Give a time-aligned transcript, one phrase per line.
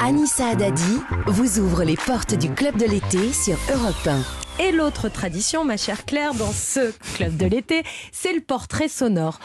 [0.00, 4.45] Anissa Haddadi vous ouvre les portes du club de l'été sur Europe 1.
[4.58, 9.38] Et l'autre tradition, ma chère Claire, dans ce club de l'été, c'est le portrait sonore.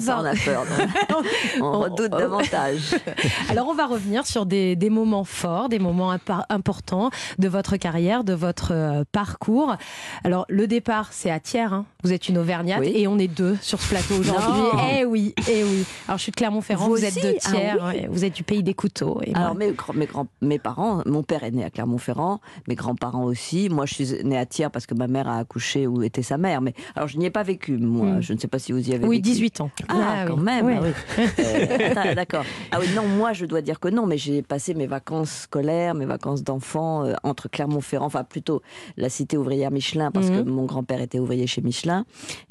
[0.00, 0.64] Ça, on a peur.
[1.60, 2.96] on redoute davantage.
[3.50, 6.10] Alors, on va revenir sur des, des moments forts, des moments
[6.48, 9.76] importants de votre carrière, de votre euh, parcours.
[10.24, 11.60] Alors, le départ, c'est à Thiers.
[11.60, 11.84] Hein.
[12.02, 14.62] Vous êtes une Auvergnate et on est deux sur ce plateau aujourd'hui.
[14.90, 15.84] Eh oui, eh oui.
[16.08, 18.74] Alors, je suis de Clermont-Ferrand, vous, êtes de ah Thiers, vous êtes du pays des
[18.74, 19.20] couteaux.
[19.22, 23.24] Et Alors, mes, mes, grands, mes parents, mon père est né à Clermont-Ferrand, mes grands-parents
[23.24, 23.68] aussi.
[23.68, 26.60] Moi, je suis née à Parce que ma mère a accouché où était sa mère.
[26.60, 28.06] Mais alors, je n'y ai pas vécu, moi.
[28.06, 28.22] Hmm.
[28.22, 29.28] Je ne sais pas si vous y avez oui, vécu.
[29.28, 29.70] Oui, 18 ans.
[29.88, 30.66] Ah, ah quand même.
[30.68, 32.44] Ah euh, d'accord.
[32.70, 35.94] Ah oui, non, moi, je dois dire que non, mais j'ai passé mes vacances scolaires,
[35.94, 38.62] mes vacances d'enfant euh, entre Clermont-Ferrand, enfin plutôt
[38.96, 40.48] la cité ouvrière Michelin, parce que hmm.
[40.48, 42.04] mon grand-père était ouvrier chez Michelin,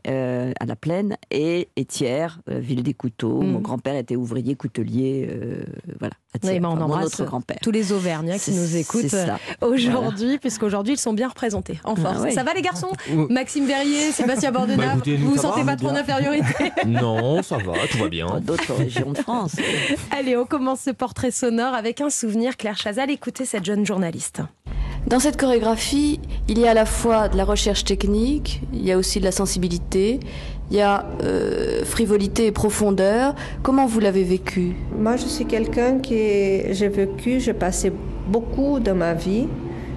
[0.08, 3.42] euh, à la Plaine, et, et Thiers, ville des couteaux.
[3.42, 3.64] Mon hmm.
[3.64, 5.30] grand-père était ouvrier coutelier,
[6.00, 6.14] voilà.
[6.44, 7.22] Oui, on embrasse
[7.62, 9.16] tous les Auvergnats qui nous écoutent
[9.62, 12.20] aujourd'hui, puisqu'aujourd'hui ils sont bien représentés en force.
[12.26, 12.92] Ah ça va les garçons
[13.30, 16.72] Maxime Verrier, Sébastien Bordenave, bah, vous vous sentez pas trop d'infériorité?
[16.86, 18.40] Non, ça va, tout va bien.
[18.42, 19.56] D'autres régions de France.
[20.12, 22.58] Allez, on commence ce portrait sonore avec un souvenir.
[22.58, 24.42] Claire Chazal, écoutez cette jeune journaliste.
[25.08, 28.92] Dans cette chorégraphie, il y a à la fois de la recherche technique, il y
[28.92, 30.20] a aussi de la sensibilité,
[30.72, 33.36] il y a euh, frivolité et profondeur.
[33.62, 34.76] Comment vous l'avez vécu?
[34.98, 37.92] Moi, je suis quelqu'un qui j'ai vécu, j'ai passé
[38.28, 39.48] beaucoup de ma vie.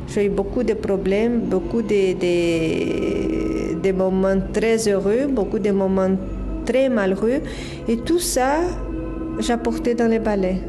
[0.08, 2.14] J'ai eu beaucoup de problèmes, beaucoup de,
[3.82, 6.16] de, moments très heureux, beaucoup de moments
[6.64, 7.42] très malheureux.
[7.88, 8.60] Et tout ça,
[9.38, 10.60] j'apportais dans les ballets.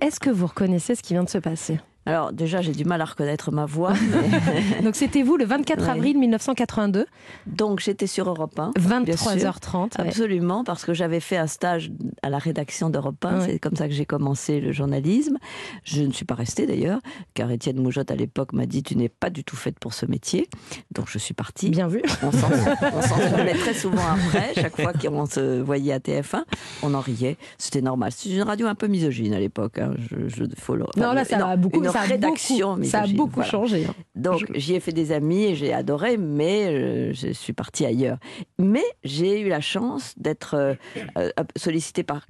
[0.00, 1.78] Est-ce que vous reconnaissez ce qui vient de se passer?
[2.04, 3.92] Alors déjà, j'ai du mal à reconnaître ma voix.
[4.82, 7.06] Donc c'était vous le 24 avril 1982
[7.46, 8.72] Donc j'étais sur Europe 1.
[8.72, 10.00] 23h30.
[10.00, 11.92] Absolument, parce que j'avais fait un stage
[12.22, 13.42] à la rédaction d'Europe 1.
[13.42, 15.38] C'est comme ça que j'ai commencé le journalisme.
[15.84, 17.00] Je ne suis pas restée d'ailleurs,
[17.34, 20.06] car Étienne Moujotte à l'époque m'a dit Tu n'es pas du tout faite pour ce
[20.06, 20.48] métier.
[20.90, 21.70] Donc je suis partie.
[21.70, 22.02] Bien vu.
[22.22, 26.42] On s'en souvenait très souvent après, chaque fois qu'on se voyait à TF1,
[26.82, 27.36] on en riait.
[27.58, 28.10] C'était normal.
[28.14, 29.78] C'est une radio un peu misogyne à l'époque.
[29.78, 29.94] Hein.
[30.10, 30.84] Je, faut le...
[30.96, 32.78] Non, là, ça a beaucoup ça rédaction.
[32.82, 33.86] ça a beaucoup changé.
[33.88, 33.94] Hein.
[34.14, 38.18] Donc j'y ai fait des amis et j'ai adoré, mais euh, je suis partie ailleurs.
[38.58, 40.74] Mais j'ai eu la chance d'être euh,
[41.18, 42.26] euh, sollicitée par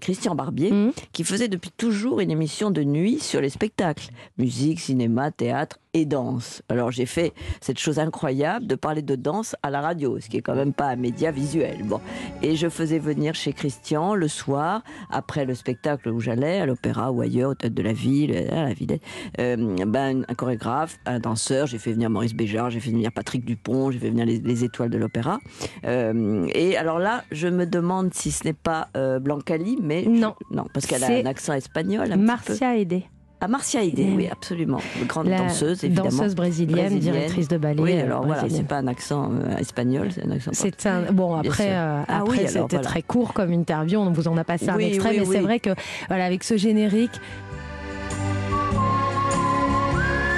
[0.00, 0.92] Christian Barbier, mmh.
[1.12, 6.04] qui faisait depuis toujours une émission de nuit sur les spectacles, musique, cinéma, théâtre et
[6.04, 6.62] danse.
[6.68, 10.36] Alors j'ai fait cette chose incroyable de parler de danse à la radio, ce qui
[10.36, 11.78] est quand même pas un média visuel.
[11.84, 12.00] Bon,
[12.42, 17.10] et je faisais venir chez Christian le soir après le spectacle où j'allais à l'opéra
[17.10, 18.98] ou ailleurs, au théâtre de la ville, à la ville,
[19.40, 21.66] euh, ben un chorégraphe, un danseur.
[21.66, 24.90] J'ai fait venir Maurice Béjart, j'ai fait venir Patrick Dupont, j'ai fait venir les, étoiles
[24.90, 25.38] de l'opéra.
[25.86, 30.34] Euh, et alors là, je me demande si ce n'est pas euh, Blancali, mais non,
[30.50, 32.12] non, parce qu'elle a un accent espagnol.
[32.12, 33.06] Un Marcia Aidé.
[33.38, 34.78] À Marcia Aidé, oui, absolument.
[35.06, 36.08] Grande danseuse, évidemment.
[36.08, 37.82] Danseuse brésilienne, directrice de ballet.
[37.82, 40.52] Oui, alors voilà, c'est pas un accent euh, espagnol, c'est un accent.
[40.54, 41.12] C'est un.
[41.12, 44.44] Bon, après, euh, ah, après oui, c'était très court comme interview, on vous en a
[44.44, 45.70] passé un extrait, mais c'est vrai que,
[46.08, 47.20] voilà, avec ce générique,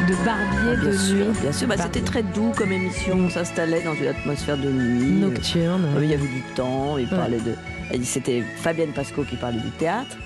[0.08, 1.40] de Barbier ah, de nuit.
[1.40, 3.14] Bien sûr, bah, c'était très doux comme émission.
[3.16, 5.20] On s'installait dans une atmosphère de nuit.
[5.20, 5.86] Nocturne.
[6.00, 7.52] il y avait du temps, il parlait de
[8.02, 10.16] c'était Fabienne Pasco qui parlait du théâtre.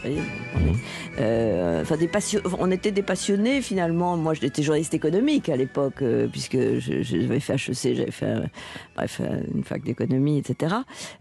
[1.18, 2.10] Euh, enfin, des
[2.58, 4.16] on était des passionnés finalement.
[4.16, 8.34] Moi, j'étais journaliste économique à l'époque, euh, puisque j'avais fait HEC, j'avais fait
[8.96, 9.20] bref,
[9.54, 10.74] une fac d'économie, etc.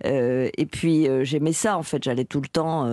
[0.06, 2.03] Euh, et puis j'aimais ça en fait.
[2.03, 2.90] J'allais tout le temps.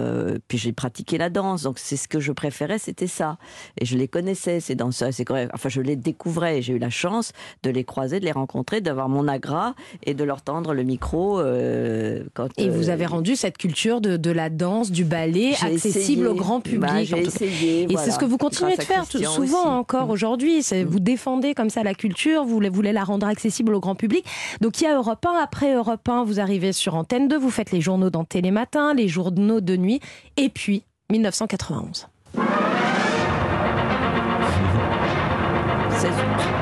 [0.49, 3.39] puis j'ai pratiqué la danse, donc c'est ce que je préférais, c'était ça.
[3.81, 6.63] Et je les connaissais ces danseurs, ces Enfin, je les découvrais.
[6.63, 7.33] J'ai eu la chance
[7.63, 11.41] de les croiser, de les rencontrer, d'avoir mon agra et de leur tendre le micro.
[12.35, 16.61] quand, et vous avez rendu cette culture de, la danse, du ballet, accessible au grand
[16.61, 17.11] public.
[17.11, 20.11] Bah, essayé, et c'est ce que vous continuez de faire souvent encore mm.
[20.11, 20.59] aujourd'hui.
[20.59, 20.85] Mm.
[20.85, 24.25] Vous défendez comme ça la culture, vous voulez la rendre accessible au grand public.
[24.61, 27.51] Donc il y a Europe 1, après Europe 1, vous arrivez sur Antenne 2, vous
[27.51, 30.01] faites les journaux dans Télématin, les journaux de nuit,
[30.37, 32.09] et puis 1991.
[35.99, 36.58] 16 août.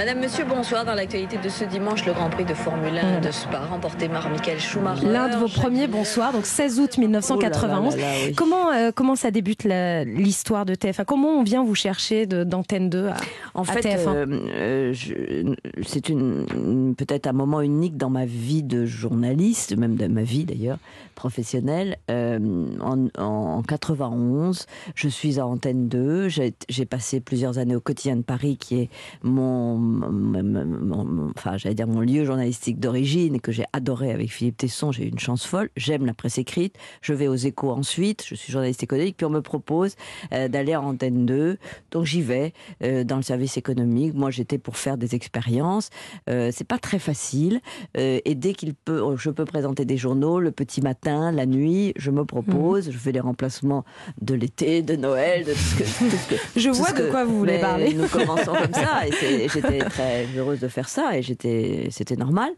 [0.00, 0.86] Madame, Monsieur, bonsoir.
[0.86, 4.30] Dans l'actualité de ce dimanche, le Grand Prix de Formule 1 de Spa, remporté par
[4.30, 5.06] Michael Schumacher.
[5.06, 7.98] L'un de vos premiers bonsoirs, donc 16 août 1991.
[8.34, 13.08] Comment, euh, comment ça débute l'histoire de TF1 Comment on vient vous chercher d'Antenne 2
[13.08, 13.16] à,
[13.52, 15.54] en fait, TF1 euh, euh,
[15.86, 20.46] C'est une, peut-être un moment unique dans ma vie de journaliste, même de ma vie
[20.46, 20.78] d'ailleurs,
[21.14, 21.98] professionnelle.
[22.08, 26.28] en, en, 91, je suis à Antenne 2.
[26.28, 28.88] J'ai passé plusieurs années au quotidien de Paris, qui est
[29.22, 34.56] mon mon, enfin, j'allais dire mon lieu journalistique d'origine et que j'ai adoré avec Philippe
[34.56, 34.92] Tesson.
[34.92, 35.70] J'ai eu une chance folle.
[35.76, 36.76] J'aime la presse écrite.
[37.02, 38.24] Je vais aux échos ensuite.
[38.26, 39.16] Je suis journaliste économique.
[39.16, 39.96] Puis on me propose
[40.32, 41.58] euh, d'aller à Antenne 2.
[41.90, 42.52] Donc j'y vais
[42.82, 44.14] euh, dans le service économique.
[44.14, 45.90] Moi, j'étais pour faire des expériences.
[46.28, 47.60] Euh, c'est pas très facile.
[47.94, 51.92] et dès qu'il peut, je peux présenter des journaux le petit matin, la nuit.
[51.96, 52.88] Je me propose.
[52.88, 52.92] Mmh.
[52.92, 53.84] Je fais les remplacements
[54.20, 56.60] de l'été, de Noël, de tout ce que.
[56.60, 57.94] je vois de quoi vous voulez parler.
[57.94, 59.06] Nous commençons comme ça.
[59.06, 61.16] Et j'étais très heureuse de faire ça.
[61.16, 62.50] Et j'étais, c'était normal.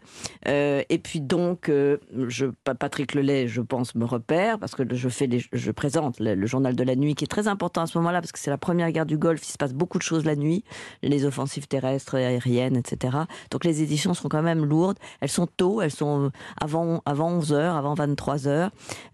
[0.46, 5.42] et puis donc, je, Patrick Lelay, je pense, me repère parce que je fais les,
[5.52, 8.32] je présente le, journal de la nuit qui est très important à ce moment-là parce
[8.32, 9.42] que c'est la première guerre du Golfe.
[9.44, 10.64] Il se passe beaucoup de choses la nuit,
[11.02, 13.16] les offensives terrestres, aériennes, etc.
[13.50, 14.98] Donc les éditions sont quand même lourdes.
[15.20, 16.30] Elles sont tôt, elles sont
[16.60, 18.70] avant avant 11 h avant 23 h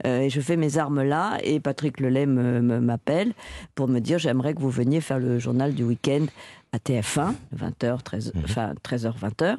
[0.06, 1.38] euh, et je fais mes armes là.
[1.42, 3.32] Et Patrick Lelay m'appelle
[3.74, 6.26] pour me dire j'aimerais que vous veniez faire le journal du week-end
[6.72, 9.56] à TF1, 20h, 13, enfin, 13h, 20h.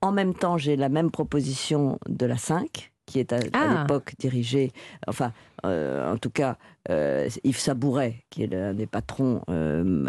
[0.00, 3.82] En même temps, j'ai la même proposition de la 5, qui est à, ah.
[3.82, 4.72] l'époque dirigée,
[5.06, 5.32] enfin,
[5.64, 6.58] euh, en tout cas,
[6.90, 10.04] euh, Yves Sabouret, qui est l'un des patrons, euh,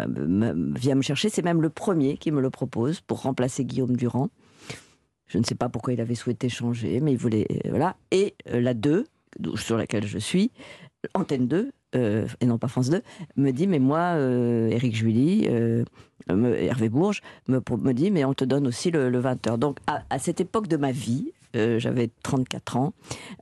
[0.76, 1.28] vient me chercher.
[1.28, 4.28] C'est même le premier qui me le propose pour remplacer Guillaume Durand.
[5.26, 7.46] Je ne sais pas pourquoi il avait souhaité changer, mais il voulait.
[7.68, 7.96] voilà.
[8.10, 9.06] Et la 2,
[9.56, 10.50] sur laquelle je suis,
[11.14, 13.02] Antenne 2, et non pas France 2,
[13.36, 15.48] me dit Mais moi, Éric Julie,
[16.28, 19.56] Hervé Bourges, me, me, dit Mais on te donne aussi le, 20h.
[19.58, 22.92] Donc, à cette époque de ma vie, euh, j'avais 34 ans,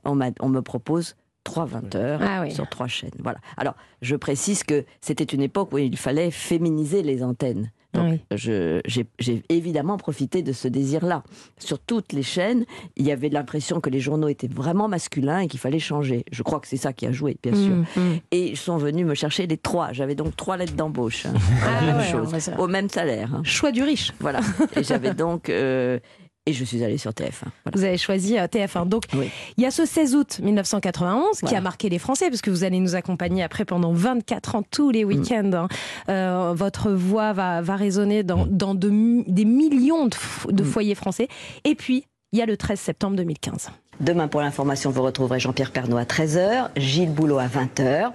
[0.05, 3.11] on, on me propose trois 20 heures ah sur trois chaînes.
[3.19, 3.39] Voilà.
[3.57, 7.71] Alors, je précise que c'était une époque où il fallait féminiser les antennes.
[7.97, 11.23] Donc, j'ai évidemment profité de ce désir-là.
[11.57, 12.65] Sur toutes les chaînes,
[12.95, 16.23] il y avait l'impression que les journaux étaient vraiment masculins et qu'il fallait changer.
[16.31, 17.75] Je crois que c'est ça qui a joué, bien sûr.
[17.75, 18.19] Mmh, mmh.
[18.31, 19.93] Et ils sont venus me chercher les trois.
[19.93, 21.25] J'avais donc trois lettres d'embauche.
[21.25, 21.33] Hein.
[21.63, 23.33] Ah au même salaire.
[23.33, 23.41] Hein.
[23.43, 24.13] Choix du riche.
[24.19, 24.39] Voilà.
[24.75, 25.49] Et j'avais donc.
[25.49, 25.99] Euh,
[26.47, 27.49] et je suis allée sur TF1.
[27.73, 28.87] Vous avez choisi euh, TF1.
[28.87, 32.49] Donc, il y a ce 16 août 1991 qui a marqué les Français, parce que
[32.49, 35.07] vous allez nous accompagner après pendant 24 ans, tous les mm.
[35.07, 35.51] week-ends.
[35.53, 35.67] Hein.
[36.09, 38.49] Euh, votre voix va, va résonner dans, mm.
[38.49, 38.89] dans des
[39.45, 40.65] millions de, mm.
[40.65, 41.27] foyers français.
[41.65, 43.69] Et puis, il y a le 13 septembre 2015.
[43.99, 48.11] Demain, pour l'information, vous retrouverez Jean-Pierre Pernaud à 13h, Gilles Boulot à 20h.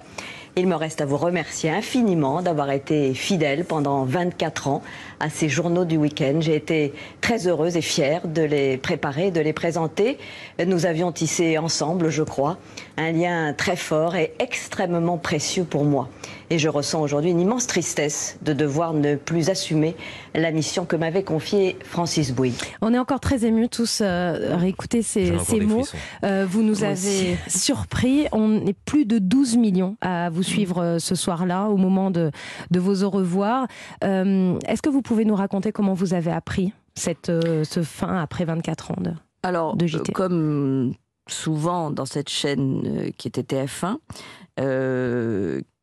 [0.55, 4.83] Il me reste à vous remercier infiniment d'avoir été fidèle pendant 24 ans
[5.19, 6.35] à ces journaux du week-end.
[6.41, 10.19] J'ai été très heureuse et fière de les préparer, de les présenter.
[10.63, 12.59] Nous avions tissé ensemble, je crois,
[12.97, 16.07] un lien très fort et extrêmement précieux pour moi.
[16.53, 19.95] Et je ressens aujourd'hui une immense tristesse de devoir ne plus assumer
[20.35, 22.53] la mission que m'avait confiée Francis Bouygues.
[22.83, 25.81] On est encore très émus tous euh, à réécouter ces, mots.
[26.23, 28.27] Euh, vous nous avez surpris.
[28.33, 32.29] On est plus de 12 millions à vous suivre euh, ce soir-là, au moment de,
[32.69, 33.65] de vos au revoir.
[34.03, 38.91] Est-ce que vous pouvez nous raconter comment vous avez appris cette, ce fin après 24
[38.91, 39.11] ans de,
[39.41, 40.93] Alors, de JT comme
[41.27, 43.97] souvent dans cette chaîne qui était TF1,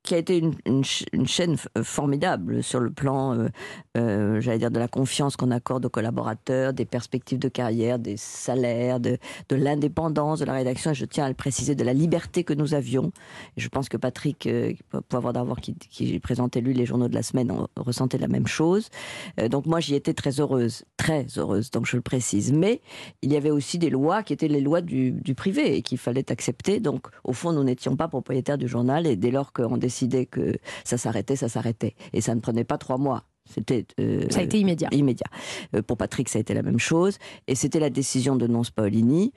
[0.02, 0.84] qui a été une,
[1.26, 3.48] chaîne euh, formidable sur le plan, euh,
[3.96, 8.16] euh, j'allais dire, de la confiance qu'on accorde aux collaborateurs, des perspectives de carrière, des
[8.16, 9.18] salaires, de,
[9.50, 10.92] l'indépendance de la rédaction.
[10.92, 13.12] Et je tiens à le préciser, de la liberté que nous avions.
[13.56, 14.48] Je pense que Patrick,
[15.08, 18.88] pour avoir d'avoir qui, présentait lui les journaux de la semaine, ressentait la même chose.
[19.50, 21.70] donc moi, j'y étais très heureuse, très heureuse.
[21.70, 22.52] Donc je le précise.
[22.52, 22.80] Mais
[23.22, 25.98] il y avait aussi des lois qui étaient les lois du, du privé et qu'il
[25.98, 26.80] fallait accepter.
[26.80, 30.56] Donc au fond, nous n'étions pas propriétaires du journal et dès lors qu'on décidait que
[30.84, 31.94] ça s'arrêtait, ça s'arrêtait.
[32.12, 33.24] Et ça ne prenait pas trois mois.
[33.52, 34.88] C'était euh, ça a été immédiat.
[34.92, 35.26] Immédiat.
[35.74, 37.18] Euh, pour Patrick, ça a été la même chose.
[37.48, 39.32] Et c'était la décision de Nonce Paolini.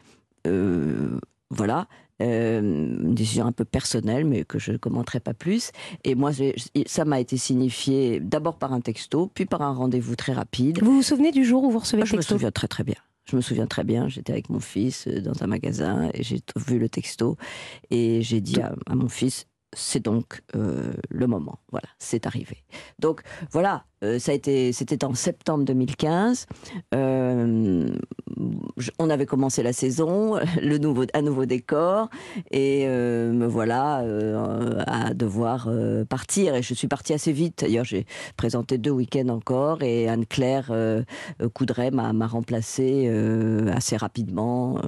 [0.45, 1.19] Euh,
[1.49, 1.87] voilà.
[2.19, 5.71] une décision un peu personnelle, mais que je ne commenterai pas plus.
[6.03, 6.31] Et moi,
[6.85, 10.83] ça m'a été signifié d'abord par un texto, puis par un rendez-vous très rapide.
[10.83, 12.83] Vous vous souvenez du jour où vous recevez le texto Je me souviens très très
[12.83, 12.97] bien.
[13.25, 16.77] Je me souviens très bien, j'étais avec mon fils dans un magasin et j'ai vu
[16.77, 17.37] le texto
[17.89, 19.45] et j'ai dit à, mon fils,
[19.75, 21.59] c'est donc euh, le moment.
[21.71, 22.63] Voilà, c'est arrivé.
[22.99, 26.45] Donc voilà, euh, ça a été, c'était en septembre 2015.
[26.93, 27.89] Euh,
[28.99, 32.09] on avait commencé la saison, le nouveau, un nouveau décor,
[32.51, 34.03] et me voilà
[34.87, 35.69] à devoir
[36.09, 36.55] partir.
[36.55, 37.59] Et je suis partie assez vite.
[37.61, 38.05] D'ailleurs, j'ai
[38.37, 40.71] présenté deux week-ends encore, et Anne Claire
[41.53, 43.07] Coudray m'a remplacé
[43.73, 44.79] assez rapidement.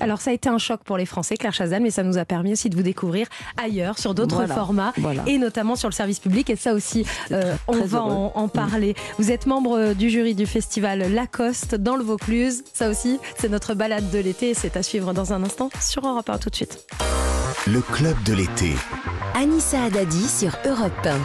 [0.00, 2.24] Alors ça a été un choc pour les Français, Claire Chazal, mais ça nous a
[2.24, 3.26] permis aussi de vous découvrir
[3.62, 4.92] ailleurs, sur d'autres formats,
[5.26, 6.50] et notamment sur le service public.
[6.50, 8.94] Et ça aussi, euh, on va en, parler.
[9.18, 12.64] Vous êtes membre du jury du festival Lacoste dans le Vaucluse.
[12.72, 14.54] Ça aussi, c'est notre balade de l'été.
[14.54, 16.86] C'est à suivre dans un instant sur Europe 1 tout de suite.
[17.66, 18.74] Le club de l'été.
[19.34, 21.18] Anissa Haddadi sur Europe 1.